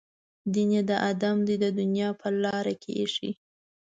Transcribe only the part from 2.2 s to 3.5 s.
په لار کې ایښی.